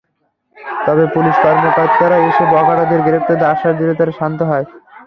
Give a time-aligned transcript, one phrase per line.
[0.85, 4.65] পরে পুলিশ কর্মকর্তারা এসে বখাটেদের গ্রেপ্তারের আশ্বাস দিলে তারা শান্ত হয়।